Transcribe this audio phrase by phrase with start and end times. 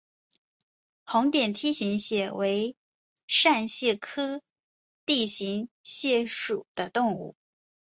[1.05, 2.75] 红点梯形蟹为
[3.27, 4.41] 扇蟹科
[5.05, 7.35] 梯形蟹属的动物。